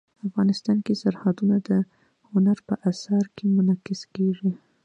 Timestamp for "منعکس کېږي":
3.55-4.51